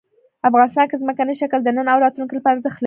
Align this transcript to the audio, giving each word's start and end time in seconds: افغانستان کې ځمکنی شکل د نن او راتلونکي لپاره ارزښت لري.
افغانستان 0.47 0.85
کې 0.89 1.01
ځمکنی 1.01 1.35
شکل 1.41 1.59
د 1.63 1.69
نن 1.77 1.87
او 1.93 2.01
راتلونکي 2.03 2.33
لپاره 2.35 2.53
ارزښت 2.55 2.71
لري. 2.71 2.79